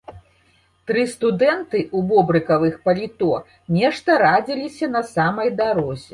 [0.91, 3.31] Тры студэнты ў бобрыкавых паліто
[3.77, 6.07] нешта радзіліся на самай дарозе.